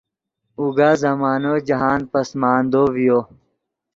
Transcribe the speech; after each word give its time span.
اوگا 0.59 0.89
زمانو 1.01 1.53
جاہند 1.67 2.03
پسماندو 2.13 2.83
ڤیو 2.93 3.19